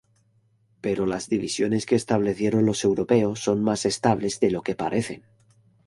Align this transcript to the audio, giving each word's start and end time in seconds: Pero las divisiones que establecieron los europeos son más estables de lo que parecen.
Pero 0.81 1.05
las 1.05 1.29
divisiones 1.29 1.85
que 1.85 1.93
establecieron 1.93 2.65
los 2.65 2.83
europeos 2.83 3.39
son 3.39 3.63
más 3.63 3.85
estables 3.85 4.39
de 4.39 4.49
lo 4.49 4.63
que 4.63 4.73
parecen. 4.73 5.21